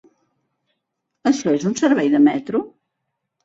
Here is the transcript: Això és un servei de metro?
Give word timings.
Això 1.33 1.55
és 1.59 1.67
un 1.73 1.77
servei 1.85 2.13
de 2.17 2.25
metro? 2.29 2.67